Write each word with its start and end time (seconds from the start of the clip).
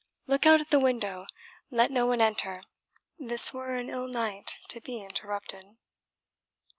Look 0.25 0.47
out 0.47 0.59
at 0.61 0.71
the 0.71 0.79
window 0.79 1.27
let 1.69 1.91
no 1.91 2.07
one 2.07 2.21
enter 2.21 2.63
this 3.19 3.53
were 3.53 3.75
an 3.75 3.91
ill 3.91 4.07
night 4.07 4.57
to 4.69 4.81
be 4.81 4.99
interrupted." 4.99 5.75